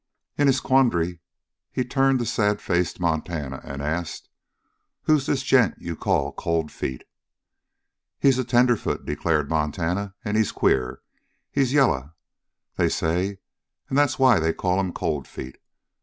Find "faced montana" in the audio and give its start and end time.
2.59-3.61